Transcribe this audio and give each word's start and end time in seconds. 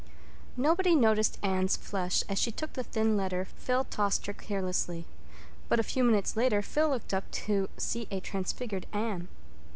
Nobody 0.57 0.95
noticed 0.95 1.37
Anne's 1.43 1.77
flush 1.77 2.23
as 2.27 2.39
she 2.39 2.51
took 2.51 2.73
the 2.73 2.81
thin 2.83 3.15
letter 3.15 3.45
Phil 3.45 3.83
tossed 3.83 4.25
her 4.25 4.33
carelessly. 4.33 5.05
But 5.69 5.79
a 5.79 5.83
few 5.83 6.03
minutes 6.03 6.35
later 6.35 6.63
Phil 6.63 6.89
looked 6.89 7.13
up 7.13 7.29
to 7.45 7.69
see 7.77 8.07
a 8.09 8.19
transfigured 8.19 8.87
Anne. 8.93 9.27